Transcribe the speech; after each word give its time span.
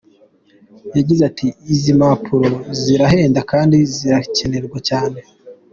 Yagize 0.95 1.21
ati 1.29 1.47
“Izi 1.73 1.91
mpapuro 1.99 2.49
zirahenda 2.81 3.39
kandi 3.51 3.77
zirakenerwa 3.93 4.77
cyane. 4.89 5.19